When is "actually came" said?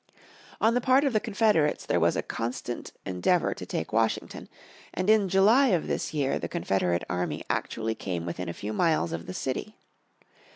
7.51-8.25